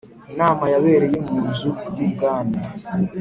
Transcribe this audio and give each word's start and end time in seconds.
Nama 0.39 0.65
yabereye 0.73 1.17
mu 1.27 1.37
nzu 1.49 1.71
y 1.97 1.99
ubwami 2.07 2.59